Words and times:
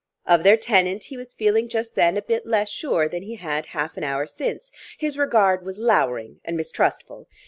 Of 0.25 0.41
their 0.41 0.57
tenant 0.57 1.03
he 1.03 1.15
was 1.17 1.35
feeling 1.35 1.69
just 1.69 1.93
then 1.93 2.17
a 2.17 2.23
bit 2.23 2.47
less 2.47 2.69
sure 2.69 3.07
than 3.07 3.21
he 3.21 3.35
had 3.35 3.67
half 3.67 3.95
an 3.97 4.03
hour 4.03 4.25
since; 4.25 4.71
his 4.97 5.15
regard 5.15 5.63
was 5.63 5.77
louring 5.77 6.39
and 6.43 6.57
mistrustful. 6.57 7.27